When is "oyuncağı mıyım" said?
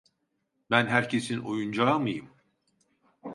1.39-2.29